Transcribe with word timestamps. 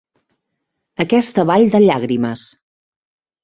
Aquesta 1.05 1.47
vall 1.51 1.67
de 1.77 1.85
llàgrimes. 1.87 2.49